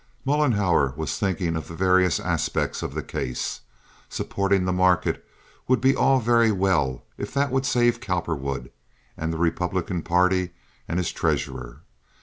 [0.25, 3.61] Mollenhauer was thinking of the various aspects of the case.
[4.09, 5.23] Supporting the market
[5.67, 8.71] would be all very well if that would save Cowperwood,
[9.15, 10.53] and the Republican party
[10.87, 11.81] and his treasurer.